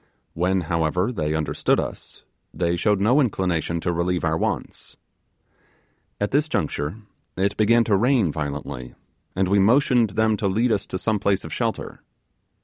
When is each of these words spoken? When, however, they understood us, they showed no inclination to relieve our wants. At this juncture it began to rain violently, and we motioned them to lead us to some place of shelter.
When, 0.33 0.61
however, 0.61 1.11
they 1.11 1.35
understood 1.35 1.79
us, 1.79 2.23
they 2.51 2.75
showed 2.75 2.99
no 2.99 3.21
inclination 3.21 3.79
to 3.81 3.93
relieve 3.93 4.23
our 4.23 4.35
wants. 4.35 4.97
At 6.19 6.31
this 6.31 6.49
juncture 6.49 6.97
it 7.37 7.55
began 7.55 7.83
to 7.83 7.95
rain 7.95 8.31
violently, 8.31 8.95
and 9.35 9.47
we 9.47 9.59
motioned 9.59 10.09
them 10.17 10.37
to 10.37 10.47
lead 10.47 10.71
us 10.71 10.87
to 10.87 10.97
some 10.97 11.19
place 11.19 11.43
of 11.45 11.53
shelter. 11.53 12.01